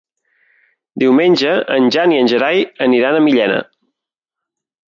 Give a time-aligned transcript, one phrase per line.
[1.03, 3.61] Diumenge en Jan i en Gerai aniran a Millena.